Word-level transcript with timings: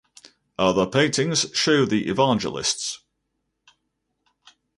Other 0.57 0.87
paintings 0.87 1.45
show 1.53 1.85
the 1.85 2.07
Evangelists. 2.07 3.01